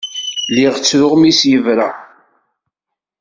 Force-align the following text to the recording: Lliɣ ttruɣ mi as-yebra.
Lliɣ 0.51 0.75
ttruɣ 0.77 1.13
mi 1.17 1.31
as-yebra. 1.33 1.89